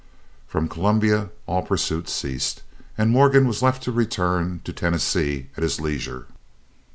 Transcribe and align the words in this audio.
From 0.47 0.67
Columbia 0.67 1.29
all 1.45 1.61
pursuit 1.61 2.09
ceased, 2.09 2.63
and 2.97 3.11
Morgan 3.11 3.47
was 3.47 3.61
left 3.61 3.83
to 3.83 3.91
return 3.91 4.61
to 4.63 4.73
Tennessee 4.73 5.51
at 5.55 5.61
his 5.61 5.79
leisure. 5.79 6.25